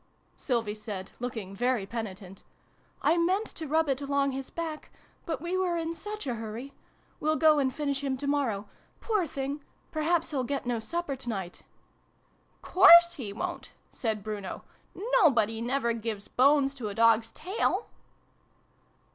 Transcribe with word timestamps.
Sylvie 0.35 0.73
said, 0.73 1.11
looking 1.19 1.53
very 1.55 1.85
penitent." 1.85 2.41
I 3.03 3.17
meant 3.19 3.45
to 3.49 3.67
rub 3.67 3.87
it 3.87 4.01
along 4.01 4.31
his 4.31 4.49
back, 4.49 4.89
but 5.27 5.39
we 5.41 5.55
were 5.55 5.77
in 5.77 5.93
such 5.93 6.25
a 6.25 6.33
hurry. 6.33 6.73
We'll 7.19 7.35
go 7.35 7.59
and 7.59 7.71
finish 7.71 8.03
him 8.03 8.17
tomorrow. 8.17 8.67
Poor 8.99 9.27
thing! 9.27 9.61
Perhaps 9.91 10.31
he'll 10.31 10.43
get 10.43 10.65
no 10.65 10.79
supper 10.79 11.15
tonight!"" 11.15 11.61
Course 12.63 13.13
he 13.13 13.31
won't!" 13.31 13.73
said 14.01 14.23
Bruno." 14.23 14.63
Nobody 15.21 15.61
never 15.61 15.93
gives 15.93 16.27
bones 16.27 16.73
to 16.73 16.89
a 16.89 16.95
dog's 16.95 17.31
tail 17.31 17.87